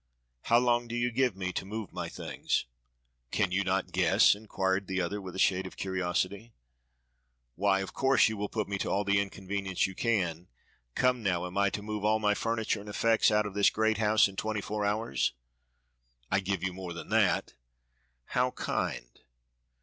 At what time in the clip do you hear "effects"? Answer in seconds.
12.89-13.29